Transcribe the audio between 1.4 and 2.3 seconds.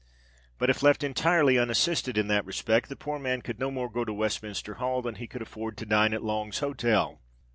unassisted in